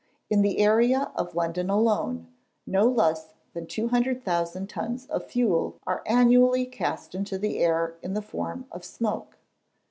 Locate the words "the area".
0.41-1.11